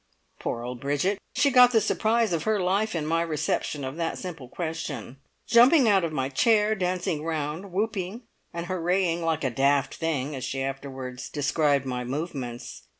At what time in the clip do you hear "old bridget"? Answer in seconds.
0.63-1.19